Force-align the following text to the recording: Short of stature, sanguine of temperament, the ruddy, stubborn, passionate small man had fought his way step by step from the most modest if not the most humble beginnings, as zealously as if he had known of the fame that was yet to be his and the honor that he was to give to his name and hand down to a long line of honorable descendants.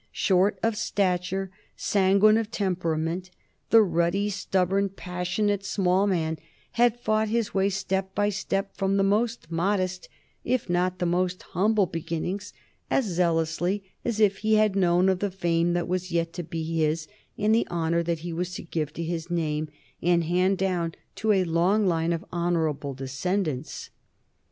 Short 0.11 0.57
of 0.63 0.75
stature, 0.75 1.51
sanguine 1.75 2.35
of 2.35 2.49
temperament, 2.49 3.29
the 3.69 3.83
ruddy, 3.83 4.31
stubborn, 4.31 4.89
passionate 4.89 5.63
small 5.63 6.07
man 6.07 6.39
had 6.71 6.99
fought 6.99 7.27
his 7.27 7.53
way 7.53 7.69
step 7.69 8.15
by 8.15 8.29
step 8.29 8.75
from 8.75 8.97
the 8.97 9.03
most 9.03 9.51
modest 9.51 10.09
if 10.43 10.67
not 10.71 10.97
the 10.97 11.05
most 11.05 11.43
humble 11.53 11.85
beginnings, 11.85 12.51
as 12.89 13.05
zealously 13.05 13.91
as 14.03 14.19
if 14.19 14.37
he 14.39 14.55
had 14.55 14.75
known 14.75 15.07
of 15.07 15.19
the 15.19 15.29
fame 15.29 15.73
that 15.73 15.87
was 15.87 16.11
yet 16.11 16.33
to 16.33 16.41
be 16.41 16.79
his 16.79 17.07
and 17.37 17.53
the 17.53 17.67
honor 17.69 18.01
that 18.01 18.21
he 18.21 18.33
was 18.33 18.55
to 18.55 18.63
give 18.63 18.91
to 18.93 19.03
his 19.03 19.29
name 19.29 19.69
and 20.01 20.23
hand 20.23 20.57
down 20.57 20.95
to 21.13 21.31
a 21.31 21.43
long 21.43 21.85
line 21.85 22.11
of 22.11 22.25
honorable 22.31 22.95
descendants. 22.95 23.91